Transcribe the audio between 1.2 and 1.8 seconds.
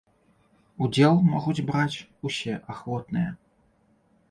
могуць